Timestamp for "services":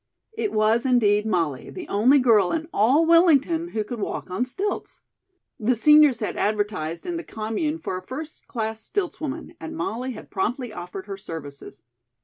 11.17-11.83